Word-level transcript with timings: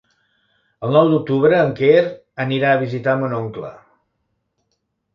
El 0.87 0.95
nou 0.97 1.11
d'octubre 1.11 1.59
en 1.67 1.77
Quer 1.81 2.01
anirà 2.49 2.75
a 2.79 2.83
visitar 2.87 3.17
mon 3.23 3.39
oncle. 3.45 3.75